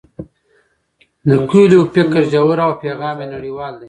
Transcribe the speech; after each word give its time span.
د 1.29 1.31
کویلیو 1.49 1.81
فکر 1.93 2.21
ژور 2.31 2.57
او 2.65 2.71
پیغام 2.83 3.17
یې 3.21 3.27
نړیوال 3.35 3.73
دی. 3.75 3.79